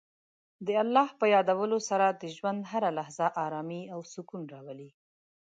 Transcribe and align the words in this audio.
د 0.65 0.69
الله 0.83 1.07
په 1.19 1.25
یادولو 1.35 1.77
سره 1.89 2.05
د 2.21 2.23
ژوند 2.35 2.59
هره 2.71 2.89
لحظه 2.97 3.27
ارامۍ 3.45 3.81
او 3.93 3.99
سکون 4.13 4.41
راولي. 4.53 4.89